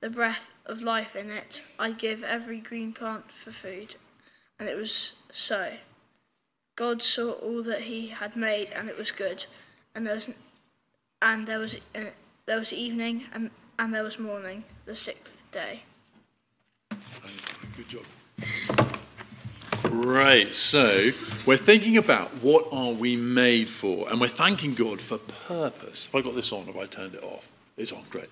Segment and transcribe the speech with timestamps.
[0.00, 3.96] the breath of life in it, I give every green plant for food.
[4.58, 5.72] And it was so.
[6.76, 9.46] God saw all that he had made, and it was good.
[9.94, 10.30] And there was,
[11.20, 12.10] and there was, uh,
[12.46, 15.82] there was evening, and, and there was morning, the sixth day.
[17.76, 18.04] Good job.
[19.90, 21.10] Right, so
[21.46, 26.06] we're thinking about what are we made for, and we're thanking God for purpose.
[26.06, 27.50] If I got this on, have I turned it off?
[27.76, 28.28] It's on, great.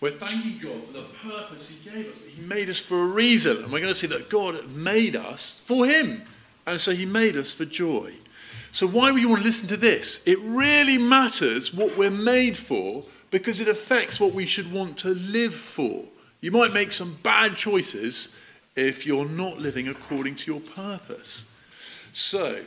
[0.00, 2.26] We're thanking God for the purpose He gave us.
[2.26, 3.58] He made us for a reason.
[3.58, 6.22] And we're going to see that God made us for Him.
[6.66, 8.14] And so He made us for joy.
[8.72, 10.26] So, why would you want to listen to this?
[10.26, 15.10] It really matters what we're made for because it affects what we should want to
[15.10, 16.04] live for.
[16.40, 18.36] You might make some bad choices
[18.76, 21.52] if you're not living according to your purpose.
[22.12, 22.62] So,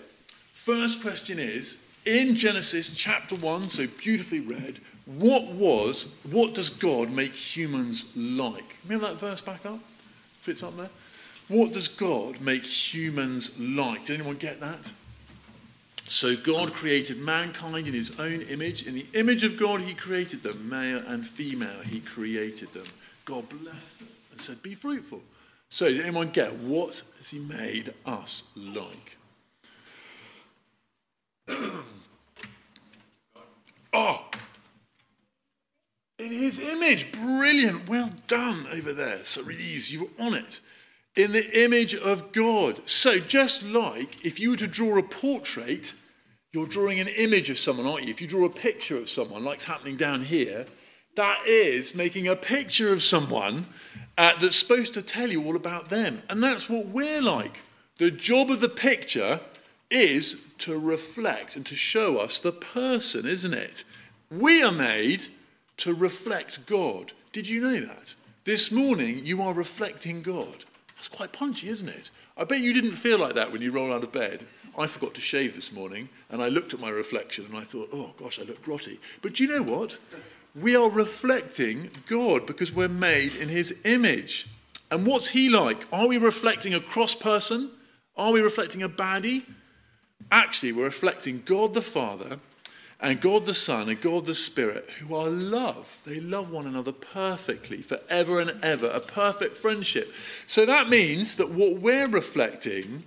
[0.53, 7.11] first question is in Genesis chapter 1, so beautifully read, what was, what does God
[7.11, 8.77] make humans like?
[8.85, 9.79] Remember that verse back up?
[10.41, 10.89] Fits up there?
[11.49, 14.05] What does God make humans like?
[14.05, 14.91] Did anyone get that?
[16.07, 18.87] So God created mankind in his own image.
[18.87, 22.85] In the image of God, he created them, male and female, he created them.
[23.25, 25.21] God blessed them and said, Be fruitful.
[25.69, 29.17] So, did anyone get what has he made us like?
[33.93, 34.25] oh,
[36.19, 37.11] in his image.
[37.11, 37.87] Brilliant.
[37.87, 39.23] Well done over there.
[39.25, 39.95] So really easy.
[39.95, 40.59] You were on it.
[41.15, 42.87] In the image of God.
[42.87, 45.93] So just like if you were to draw a portrait,
[46.51, 48.09] you're drawing an image of someone, aren't you?
[48.09, 50.65] If you draw a picture of someone, like's happening down here,
[51.15, 53.67] that is making a picture of someone
[54.17, 56.21] uh, that's supposed to tell you all about them.
[56.29, 57.59] And that's what we're like.
[57.97, 59.39] The job of the picture
[59.91, 63.83] is to reflect and to show us the person, isn't it?
[64.31, 65.25] We are made
[65.77, 67.13] to reflect God.
[67.31, 68.15] Did you know that?
[68.45, 70.65] This morning, you are reflecting God.
[70.95, 72.09] That's quite punchy, isn't it?
[72.37, 74.45] I bet you didn't feel like that when you rolled out of bed.
[74.77, 77.89] I forgot to shave this morning, and I looked at my reflection and I thought,
[77.93, 78.97] oh gosh, I look grotty.
[79.21, 79.99] But do you know what?
[80.55, 84.47] We are reflecting God because we're made in his image.
[84.91, 85.85] And what's he like?
[85.91, 87.71] Are we reflecting a cross person?
[88.15, 89.43] Are we reflecting a baddie?
[90.31, 92.39] Actually, we're reflecting God the Father
[93.03, 96.01] and God the Son and God the Spirit, who are love.
[96.05, 100.11] They love one another perfectly, forever and ever, a perfect friendship.
[100.47, 103.03] So that means that what we're reflecting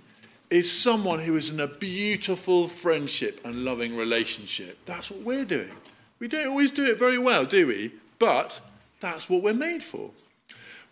[0.51, 4.77] is someone who is in a beautiful friendship and loving relationship.
[4.85, 5.75] That's what we're doing.
[6.19, 7.91] We don't always do it very well, do we?
[8.19, 8.61] But
[8.99, 10.11] that's what we're made for.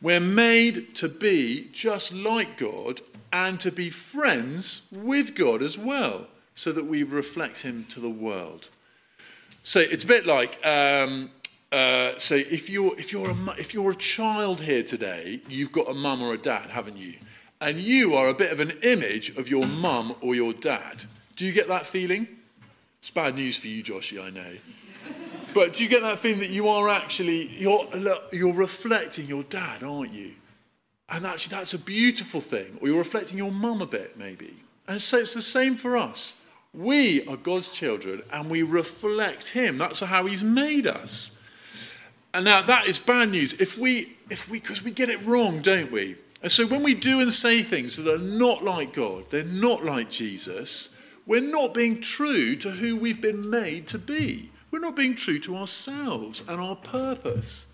[0.01, 3.01] We're made to be just like God
[3.31, 8.09] and to be friends with God as well, so that we reflect Him to the
[8.09, 8.71] world.
[9.65, 11.31] So it's a bit like um,
[11.71, 15.89] uh, so if you're if you're a if you're a child here today, you've got
[15.89, 17.15] a mum or a dad, haven't you?
[17.59, 21.05] And you are a bit of an image of your mum or your dad.
[21.35, 22.27] Do you get that feeling?
[22.99, 24.53] It's bad news for you, Joshy, I know.
[25.55, 27.87] But do you get that feeling that you are actually you're
[28.31, 30.33] you're reflecting your dad, aren't you?
[31.09, 32.77] And actually, that's a beautiful thing.
[32.81, 34.53] Or you're reflecting your mum a bit, maybe.
[34.87, 36.44] And so it's the same for us.
[36.75, 39.77] We are God's children and we reflect Him.
[39.77, 41.39] That's how He's made us.
[42.33, 43.61] And now that is bad news.
[43.61, 46.15] If we, if we, because we get it wrong, don't we?
[46.41, 49.85] And so when we do and say things that are not like God, they're not
[49.85, 54.51] like Jesus, we're not being true to who we've been made to be.
[54.69, 57.73] We're not being true to ourselves and our purpose.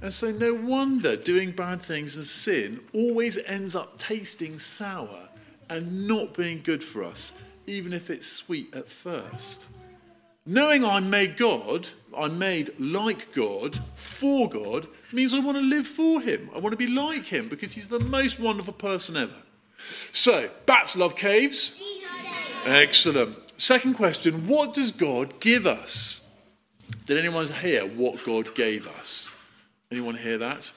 [0.00, 5.28] And so, no wonder doing bad things and sin always ends up tasting sour
[5.68, 9.68] and not being good for us even if it's sweet at first.
[10.46, 15.86] Knowing I'm made God, I'm made like God, for God, means I want to live
[15.86, 16.50] for Him.
[16.54, 19.32] I want to be like Him because He's the most wonderful person ever.
[20.12, 21.80] So, bats love caves.
[22.66, 23.36] Excellent.
[23.56, 26.34] Second question What does God give us?
[27.06, 29.36] Did anyone hear what God gave us?
[29.90, 30.72] Anyone hear that?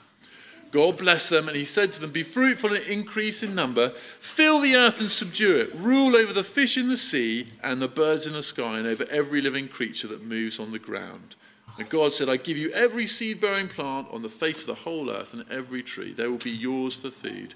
[0.73, 3.89] God blessed them, and he said to them, Be fruitful and increase in number,
[4.19, 7.87] fill the earth and subdue it, rule over the fish in the sea and the
[7.87, 11.35] birds in the sky, and over every living creature that moves on the ground.
[11.77, 14.81] And God said, I give you every seed bearing plant on the face of the
[14.81, 16.11] whole earth and every tree.
[16.11, 17.53] They will be yours for food.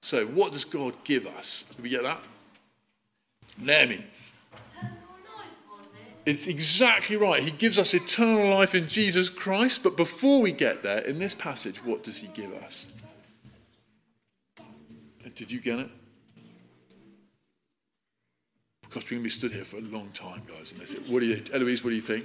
[0.00, 1.72] So, what does God give us?
[1.74, 2.24] Did we get that?
[3.58, 4.04] Naomi.
[6.26, 7.42] It's exactly right.
[7.42, 9.82] He gives us eternal life in Jesus Christ.
[9.82, 12.90] But before we get there, in this passage, what does he give us?
[14.58, 14.64] Uh,
[15.34, 15.90] did you get it?
[18.82, 20.72] Because we're going to be stood here for a long time, guys.
[20.72, 21.02] And that's it.
[21.08, 22.24] What do you, Eloise, what do you think?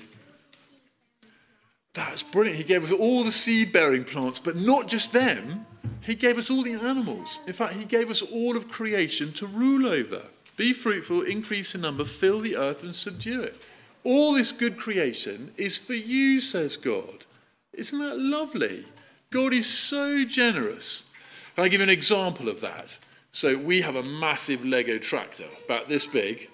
[1.94, 2.57] That's brilliant.
[2.57, 5.66] He gave us all the seed bearing plants, but not just them.
[6.01, 7.42] He gave us all the animals.
[7.48, 10.22] In fact, He gave us all of creation to rule over.
[10.56, 13.66] Be fruitful, increase in number, fill the earth, and subdue it.
[14.04, 17.25] All this good creation is for you, says God.
[17.74, 18.86] Isn't that lovely?
[19.31, 21.12] God is so generous.
[21.56, 22.98] Can I give an example of that?
[23.31, 26.50] So, we have a massive Lego tractor, about this big,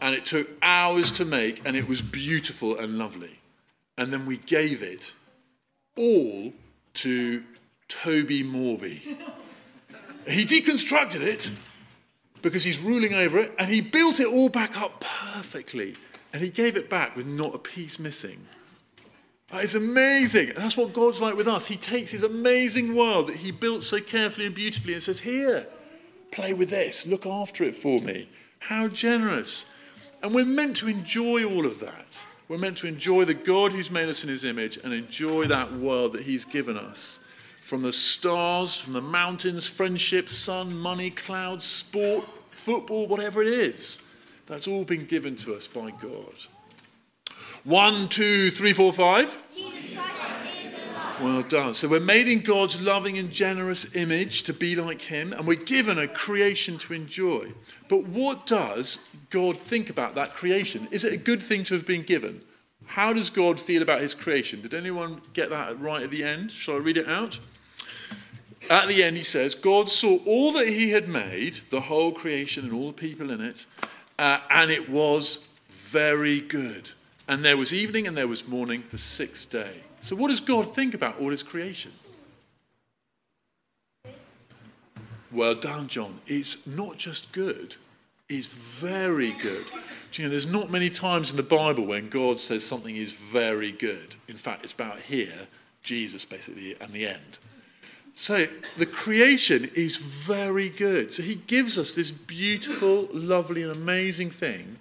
[0.00, 3.40] and it took hours to make, and it was beautiful and lovely.
[3.98, 5.14] And then we gave it
[5.96, 6.52] all
[6.94, 7.42] to
[7.88, 9.00] Toby Morby.
[10.28, 11.52] he deconstructed it
[12.40, 15.96] because he's ruling over it, and he built it all back up perfectly.
[16.32, 18.46] And he gave it back with not a piece missing.
[19.50, 20.52] That is amazing.
[20.56, 21.66] That's what God's like with us.
[21.66, 25.66] He takes his amazing world that he built so carefully and beautifully and says, Here,
[26.30, 28.28] play with this, look after it for me.
[28.60, 29.70] How generous.
[30.22, 32.26] And we're meant to enjoy all of that.
[32.48, 35.72] We're meant to enjoy the God who's made us in his image and enjoy that
[35.72, 37.26] world that he's given us.
[37.56, 44.02] From the stars, from the mountains, friendship, sun, money, clouds, sport, football, whatever it is.
[44.52, 46.34] That's all been given to us by God.
[47.64, 49.42] One, two, three, four, five.
[51.22, 51.72] Well done.
[51.72, 55.54] So we're made in God's loving and generous image to be like Him, and we're
[55.54, 57.50] given a creation to enjoy.
[57.88, 60.86] But what does God think about that creation?
[60.90, 62.42] Is it a good thing to have been given?
[62.84, 64.60] How does God feel about His creation?
[64.60, 66.50] Did anyone get that right at the end?
[66.50, 67.40] Shall I read it out?
[68.70, 72.64] At the end, he says, God saw all that He had made, the whole creation
[72.64, 73.64] and all the people in it,
[74.22, 76.92] uh, and it was very good.
[77.26, 79.74] And there was evening and there was morning, the sixth day.
[79.98, 81.90] So, what does God think about all his creation?
[85.32, 86.20] Well done, John.
[86.26, 87.74] It's not just good,
[88.28, 89.64] it's very good.
[90.12, 93.12] Do you know, there's not many times in the Bible when God says something is
[93.12, 94.14] very good.
[94.28, 95.48] In fact, it's about here,
[95.82, 97.38] Jesus basically, and the end.
[98.14, 101.12] So the creation is very good.
[101.12, 104.76] So he gives us this beautiful, lovely, and amazing thing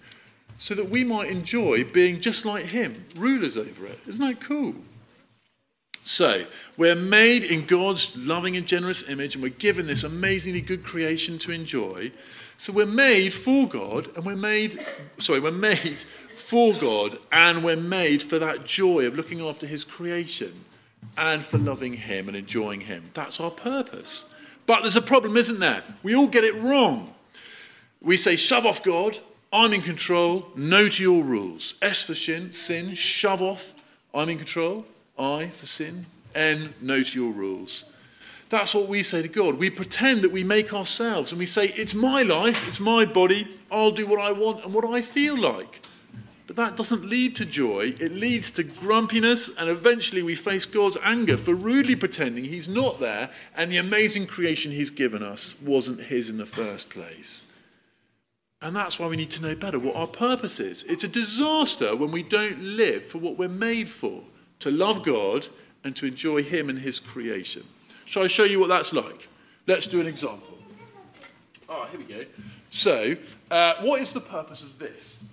[0.58, 4.00] so that we might enjoy being just like him, rulers over it.
[4.08, 4.76] Isn't that cool?
[6.04, 6.46] So,
[6.78, 11.38] we're made in God's loving and generous image, and we're given this amazingly good creation
[11.40, 12.12] to enjoy.
[12.58, 14.80] So, we're made for God, and we're made,
[15.20, 15.78] sorry, we're made
[16.36, 20.54] for God, and we're made for that joy of looking after His creation
[21.18, 23.04] and for loving Him and enjoying Him.
[23.14, 24.34] That's our purpose.
[24.66, 25.84] But there's a problem, isn't there?
[26.04, 27.14] We all get it wrong.
[28.02, 29.20] We say, shove off God,
[29.54, 31.76] I'm in control, no to your rules.
[31.82, 33.74] S for sin, sin, shove off,
[34.14, 34.86] I'm in control.
[35.20, 37.86] I for sin, N, no to your rules.
[38.50, 39.56] That's what we say to God.
[39.56, 43.48] We pretend that we make ourselves and we say, It's my life, it's my body,
[43.72, 45.86] I'll do what I want and what I feel like.
[46.52, 50.98] But that doesn't lead to joy, it leads to grumpiness, and eventually we face God's
[51.02, 56.02] anger for rudely pretending He's not there and the amazing creation He's given us wasn't
[56.02, 57.50] His in the first place.
[58.62, 60.84] And that's why we need to know better what our purpose is.
[60.84, 64.22] It's a disaster when we don't live for what we're made for
[64.60, 65.48] to love God
[65.86, 67.64] and to enjoy Him and His creation.
[68.04, 69.30] Shall I show you what that's like?
[69.68, 70.58] Let's do an example.
[71.70, 72.26] Ah, oh, here we go.
[72.70, 73.16] So,
[73.50, 75.30] uh, what is the purpose of this?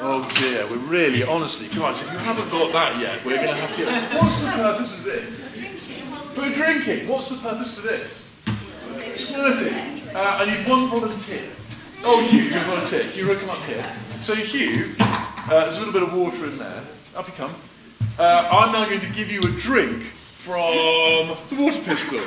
[0.00, 3.54] Oh dear, we're really, honestly, guys, if you haven't got that yet, we're going to
[3.54, 3.84] have to.
[4.16, 5.48] What's the purpose of this?
[6.34, 7.08] For drinking.
[7.08, 8.30] What's the purpose for this?
[9.16, 10.14] Squirting.
[10.14, 11.50] Uh, I need one volunteer.
[12.04, 13.02] Oh, Hugh, you're a volunteer.
[13.02, 13.84] Hugh, you come up here.
[14.20, 16.84] So, Hugh, uh, there's a little bit of water in there.
[17.16, 17.52] Up you come.
[18.20, 22.20] Uh, I'm now going to give you a drink from the water pistol.
[22.22, 22.26] now,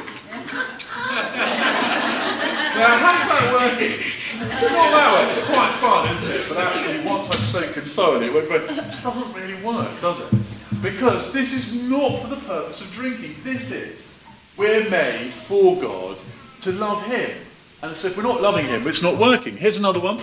[3.00, 4.21] how's that working?
[4.42, 5.32] Not that way.
[5.32, 6.46] It's quite fun, isn't it?
[6.50, 10.82] But actually, once I've soaked thoroughly, it doesn't really work, does it?
[10.82, 13.36] Because this is not for the purpose of drinking.
[13.44, 14.26] This is.
[14.58, 16.18] We're made for God
[16.62, 17.32] to love Him.
[17.84, 19.56] And so if we're not loving Him, it's not working.
[19.58, 20.20] Here's another one.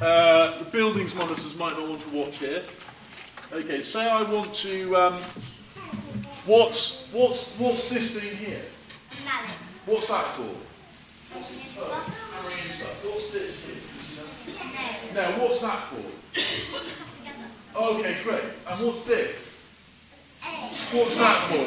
[0.00, 2.62] Uh, the buildings monitors might not want to watch here.
[3.52, 4.96] Okay, say I want to.
[4.96, 5.14] Um,
[6.44, 8.62] what's what's what's this thing here?
[9.24, 9.50] Mallet.
[9.86, 10.73] What's that for?
[11.42, 13.04] Stuff.
[13.04, 13.80] What's this here?
[15.14, 15.20] No.
[15.20, 16.02] Now, what's that for?
[17.76, 18.44] Okay, great.
[18.68, 19.66] And what's this?
[20.92, 21.66] What's that for?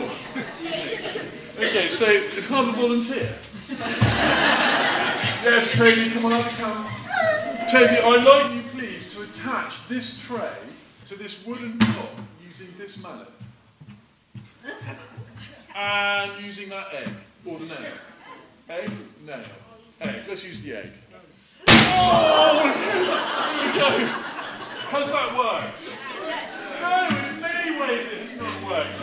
[1.61, 3.29] Okay, so I have a volunteer?
[5.43, 6.87] yes, Toby, come on up, come.
[7.69, 10.57] Toby, I'd like you please to attach this tray
[11.07, 12.09] to this wooden top
[12.45, 13.27] using this mallet.
[15.79, 17.09] And using that egg,
[17.45, 17.93] or the nail.
[18.69, 18.91] Egg,
[19.25, 19.45] nail.
[20.01, 20.91] Egg, let's use the egg.
[21.69, 22.63] Oh!
[22.75, 24.07] There we go.
[24.89, 25.71] How's that work?
[26.81, 28.99] No, in many ways it has not worked.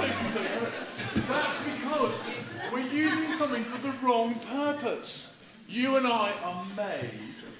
[1.28, 2.28] That's because
[2.70, 5.40] we're using something for the wrong purpose.
[5.66, 7.10] You and I are made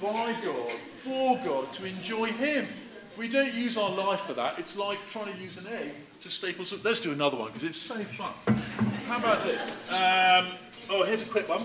[0.03, 2.67] by God, for God, to enjoy Him.
[3.11, 5.93] If we don't use our life for that, it's like trying to use an egg
[6.21, 6.81] to staple some.
[6.85, 8.35] Let's do another one because it's so fun.
[9.07, 9.77] How about this?
[9.91, 10.47] Um,
[10.91, 11.63] oh, here's a quick one.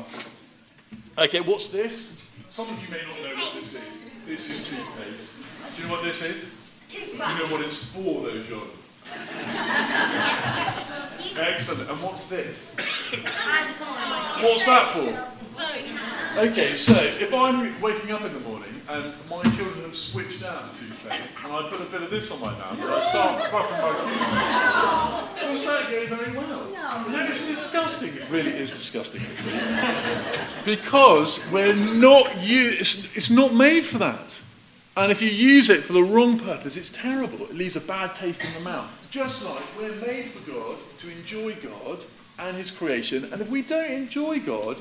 [1.18, 2.30] Okay, what's this?
[2.48, 4.12] Some of you may not know what this is.
[4.26, 5.42] This is toothpaste.
[5.76, 6.56] Do you know what this is?
[6.90, 8.70] Do you know what it's for, though, John?
[11.38, 11.90] Excellent.
[11.90, 12.76] And what's this?
[14.42, 15.10] What's that for?
[16.38, 20.72] Okay, so if I'm waking up in the morning and my children have switched out
[20.74, 23.52] the toothpaste and I put a bit of this on my mouth and I start
[23.52, 23.92] brushing my
[25.36, 26.70] teeth, does that go very well?
[26.72, 27.08] No.
[27.12, 28.10] No, it's disgusting.
[28.16, 30.40] It really is disgusting, actually.
[30.66, 34.42] because we're not u- it's, it's not made for that.
[34.98, 37.42] And if you use it for the wrong purpose, it's terrible.
[37.46, 39.08] It leaves a bad taste in the mouth.
[39.12, 42.04] Just like we're made for God to enjoy God
[42.38, 43.26] and His creation.
[43.32, 44.78] And if we don't enjoy God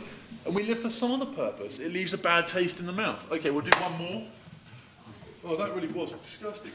[0.49, 3.31] and we live for some other purpose, it leaves a bad taste in the mouth.
[3.31, 4.23] Okay, we'll do one more.
[5.45, 6.73] Oh, that really was disgusting.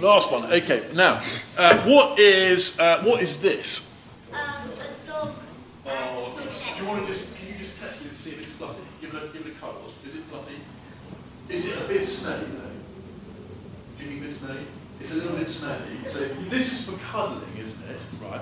[0.00, 0.44] Last one.
[0.50, 1.20] Okay, now,
[1.58, 3.94] uh, what is uh, what is this?
[4.32, 5.34] Um, a dog.
[5.86, 8.52] Oh, do you want to just, can you just test it to see if it's
[8.54, 8.82] fluffy?
[9.02, 9.92] Give it a, give it a cuddle.
[10.04, 10.56] Is it fluffy?
[11.50, 12.70] Is it a bit smelly though?
[13.98, 14.60] Do you think a bit smelly?
[15.00, 16.04] It's a little bit smelly.
[16.04, 18.04] So this is for cuddling, isn't it?
[18.22, 18.40] Right.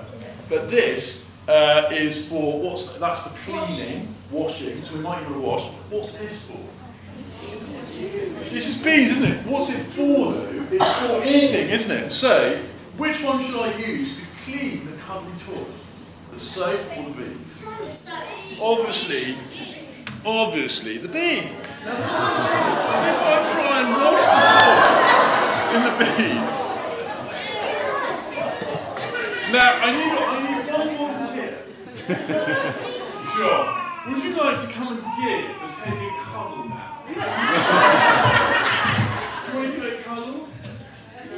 [0.49, 5.63] But this uh, is for, what's, that's for cleaning, washing, so we might even wash.
[5.89, 6.59] What's this for?
[8.49, 9.45] This is beans, isn't it?
[9.45, 10.49] What's it for though?
[10.71, 12.09] It's for eating, isn't it?
[12.09, 12.59] So,
[12.97, 15.65] which one should I use to clean the cuddling toy?
[16.31, 17.67] The soap or the beans?
[18.59, 19.37] Obviously,
[20.25, 21.45] obviously the beans.
[21.85, 24.94] Now, if I try and wash the toy
[25.75, 26.57] in the beans.
[29.51, 31.53] Now, I need, I need one volunteer.
[33.35, 33.63] Sure.
[34.07, 37.03] Would you like to come and give and take a cuddle now?
[37.05, 37.13] Do
[39.51, 40.41] you want to a cuddle?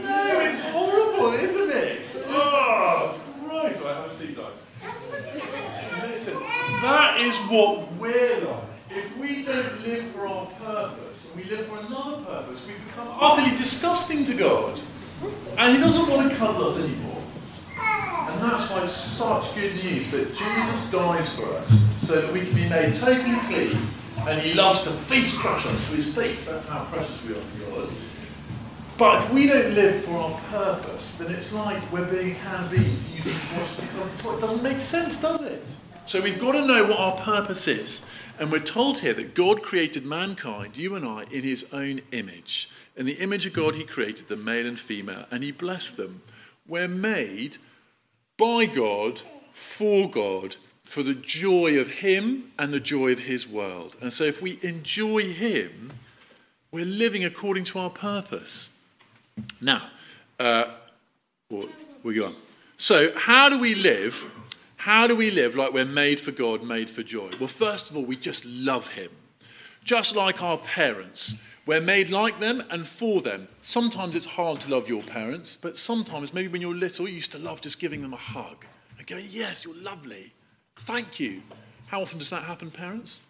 [0.03, 2.23] No, it's horrible, isn't it?
[2.27, 3.19] Oh, it's
[3.73, 3.75] great.
[3.83, 4.53] I have a seat though.
[6.07, 6.35] Listen,
[6.83, 8.63] that is what we're like.
[8.91, 11.06] If we don't live for our purpose
[11.37, 14.79] we live for another purpose, we become utterly disgusting to God.
[15.57, 17.21] And He doesn't want to cuddle us anymore.
[17.77, 21.69] And that's why it's such good news that Jesus dies for us
[22.01, 23.77] so that we can be made totally clean.
[24.27, 26.47] And He loves to face crush us to His face.
[26.47, 27.89] That's how precious we are to God.
[28.97, 33.15] But if we don't live for our purpose, then it's like we're being hand beans
[33.15, 33.33] using.
[33.33, 35.63] It doesn't make sense, does it?
[36.05, 38.09] So we've got to know what our purpose is.
[38.39, 42.69] And we're told here that God created mankind, you and I, in his own image.
[42.95, 46.21] In the image of God, he created them, male and female, and he blessed them.
[46.67, 47.57] We're made
[48.37, 53.95] by God, for God, for the joy of him and the joy of his world.
[54.01, 55.91] And so if we enjoy him,
[56.71, 58.83] we're living according to our purpose.
[59.61, 59.89] Now,
[60.39, 60.73] uh,
[61.49, 62.35] we go on.
[62.77, 64.33] So, how do we live?
[64.87, 67.29] How do we live like we're made for God, made for joy?
[67.41, 69.09] Well, first of all, we just love Him.
[69.83, 73.49] Just like our parents, we're made like them and for them.
[73.59, 77.33] Sometimes it's hard to love your parents, but sometimes, maybe when you're little, you used
[77.33, 78.63] to love just giving them a hug
[78.97, 80.31] and go, Yes, you're lovely.
[80.77, 81.41] Thank you.
[81.87, 83.25] How often does that happen, parents?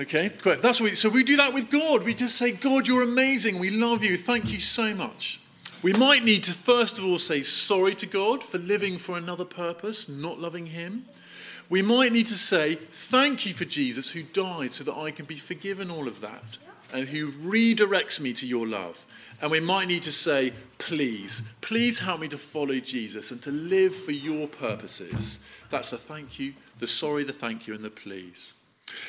[0.00, 0.60] Okay, great.
[0.60, 2.02] That's what we, so we do that with God.
[2.02, 3.60] We just say, God, you're amazing.
[3.60, 4.16] We love you.
[4.16, 5.40] Thank you so much.
[5.82, 9.44] We might need to first of all say sorry to God for living for another
[9.44, 11.06] purpose, not loving Him.
[11.68, 15.24] We might need to say, Thank you for Jesus who died so that I can
[15.24, 16.58] be forgiven all of that
[16.94, 19.04] and who redirects me to your love.
[19.40, 23.50] And we might need to say, Please, please help me to follow Jesus and to
[23.50, 25.44] live for your purposes.
[25.70, 28.54] That's the thank you, the sorry, the thank you, and the please.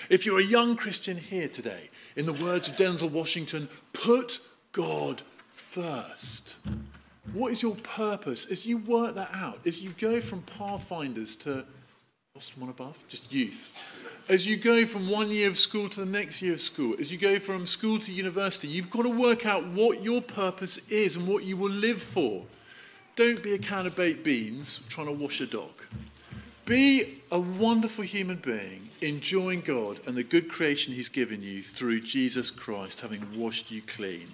[0.10, 4.40] If you're a young Christian here today, in the words of Denzel Washington, put
[4.72, 5.22] God
[5.74, 6.60] first.
[7.34, 11.66] What is your purpose as you work that out, as you go from pathfinders to
[12.36, 12.98] lost one above?
[13.08, 13.72] Just youth.
[14.30, 17.12] As you go from one year of school to the next year of school, as
[17.12, 21.16] you go from school to university, you've got to work out what your purpose is
[21.16, 22.44] and what you will live for.
[23.16, 25.72] Don't be a can of baked beans trying to wash a dog.
[26.66, 32.02] Be a wonderful human being, enjoying God and the good creation He's given you through
[32.02, 34.28] Jesus Christ, having washed you clean.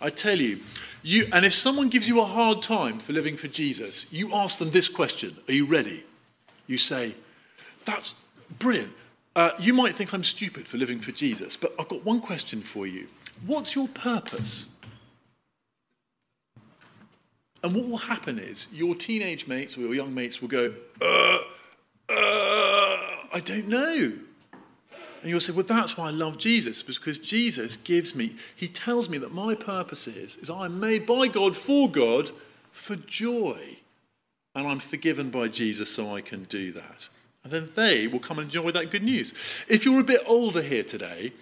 [0.00, 0.60] I tell you,
[1.02, 4.58] you, and if someone gives you a hard time for living for Jesus, you ask
[4.58, 6.04] them this question Are you ready?
[6.66, 7.14] You say,
[7.84, 8.14] That's
[8.58, 8.92] brilliant.
[9.34, 12.62] Uh, you might think I'm stupid for living for Jesus, but I've got one question
[12.62, 13.06] for you.
[13.44, 14.78] What's your purpose?
[17.62, 21.38] And what will happen is your teenage mates or your young mates will go, uh,
[23.36, 24.12] I don't know.
[25.20, 29.10] And you'll say, well, that's why I love Jesus, because Jesus gives me, he tells
[29.10, 32.30] me that my purpose is, is I'm made by God for God
[32.70, 33.58] for joy.
[34.54, 37.10] And I'm forgiven by Jesus so I can do that.
[37.44, 39.34] And then they will come and enjoy that good news.
[39.68, 41.32] If you're a bit older here today,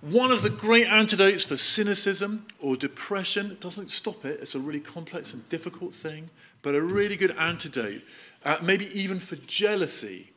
[0.00, 4.80] one of the great antidotes for cynicism or depression doesn't stop it, it's a really
[4.80, 6.30] complex and difficult thing,
[6.62, 8.02] but a really good antidote,
[8.44, 10.32] uh, maybe even for jealousy,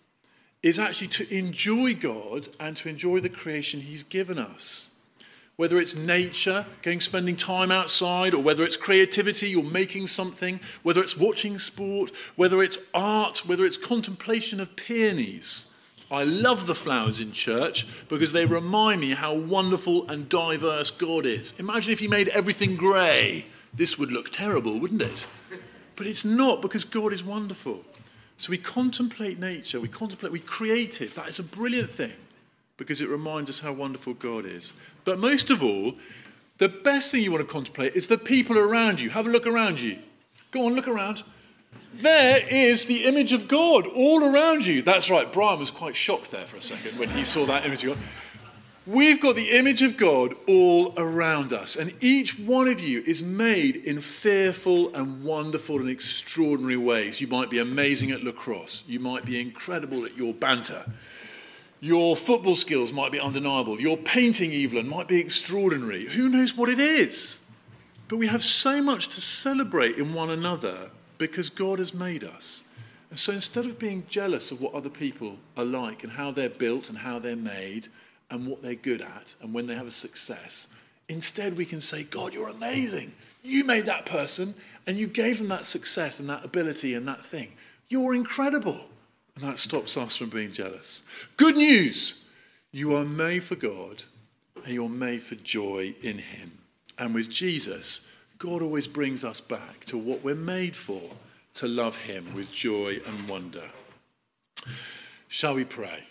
[0.64, 4.96] is actually to enjoy God and to enjoy the creation He's given us.
[5.56, 11.02] Whether it's nature, going spending time outside, or whether it's creativity you're making something, whether
[11.02, 15.74] it's watching sport, whether it's art, whether it's contemplation of peonies.
[16.10, 21.26] I love the flowers in church because they remind me how wonderful and diverse God
[21.26, 21.60] is.
[21.60, 23.46] Imagine if He made everything grey.
[23.74, 25.28] This would look terrible, wouldn't it?
[25.96, 27.84] But it's not because God is wonderful.
[28.38, 31.16] So we contemplate nature, we contemplate, we create it.
[31.16, 32.14] That is a brilliant thing
[32.78, 34.74] because it reminds us how wonderful God is.
[35.04, 35.96] But most of all,
[36.60, 39.10] the best thing you want to contemplate is the people around you.
[39.10, 39.98] Have a look around you.
[40.52, 41.24] Go on, look around.
[41.96, 44.84] There is the image of God all around you.
[44.84, 47.84] That's right, Brian was quite shocked there for a second when he saw that image
[47.84, 48.04] of God.
[48.88, 53.22] We've got the image of God all around us, and each one of you is
[53.22, 57.20] made in fearful and wonderful and extraordinary ways.
[57.20, 60.86] You might be amazing at lacrosse, you might be incredible at your banter,
[61.82, 66.08] your football skills might be undeniable, your painting, Evelyn, might be extraordinary.
[66.08, 67.42] Who knows what it is?
[68.08, 72.74] But we have so much to celebrate in one another because God has made us.
[73.10, 76.50] And so instead of being jealous of what other people are like and how they're
[76.50, 77.90] built and how they're made
[78.30, 80.76] and what they're good at and when they have a success,
[81.10, 83.14] instead we can say, God, you're amazing.
[83.44, 84.54] You made that person
[84.86, 87.52] and you gave them that success and that ability and that thing.
[87.90, 88.80] You're incredible.
[89.36, 91.04] And that stops us from being jealous.
[91.38, 92.28] Good news
[92.72, 94.04] you are made for God
[94.66, 96.52] and you're made for joy in Him.
[96.98, 101.02] And with Jesus, God always brings us back to what we're made for
[101.56, 103.64] to love Him with joy and wonder.
[105.28, 106.04] Shall we pray?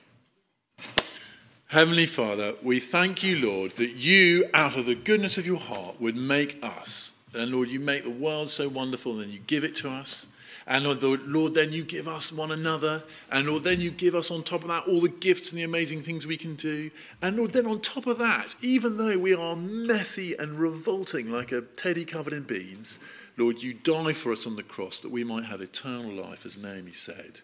[1.69, 6.01] Heavenly Father, we thank you, Lord, that you, out of the goodness of your heart,
[6.01, 7.25] would make us.
[7.35, 10.37] And Lord, you make the world so wonderful, and you give it to us.
[10.69, 13.03] And Lord, then you give us one another.
[13.33, 15.65] And Lord, then you give us on top of that all the gifts and the
[15.65, 16.89] amazing things we can do.
[17.21, 21.51] And Lord, then on top of that, even though we are messy and revolting like
[21.51, 23.01] a teddy covered in beans,
[23.37, 26.57] Lord, you die for us on the cross that we might have eternal life, as
[26.57, 27.41] Naomi said,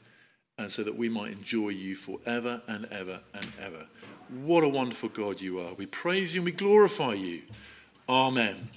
[0.58, 3.86] and so that we might enjoy you forever and ever and ever.
[4.32, 5.74] What a wonderful God you are.
[5.74, 7.42] We praise you and we glorify you.
[8.08, 8.68] Amen.